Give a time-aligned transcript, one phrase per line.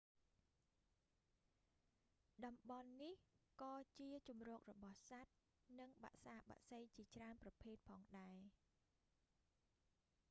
[2.45, 3.13] តំបន់នេះ
[3.61, 5.31] ក៏ជាជម្រករបស់សត្វ
[5.79, 8.39] និងបក្សាបក្សីជាច្រើនប្រភេទផងដែរ